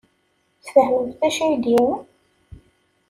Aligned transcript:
Tfehmemt 0.63 1.15
d 1.19 1.21
acu 1.27 1.41
ay 1.45 1.53
d-yenna? 1.63 1.97